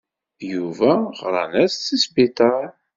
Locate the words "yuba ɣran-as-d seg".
0.51-1.91